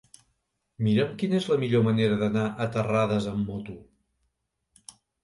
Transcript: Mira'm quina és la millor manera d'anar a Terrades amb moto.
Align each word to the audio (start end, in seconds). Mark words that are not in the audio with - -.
Mira'm 0.85 1.11
quina 1.23 1.35
és 1.39 1.49
la 1.51 1.57
millor 1.63 1.83
manera 1.87 2.17
d'anar 2.21 2.45
a 2.65 2.67
Terrades 2.77 3.29
amb 3.33 3.53
moto. 3.53 3.77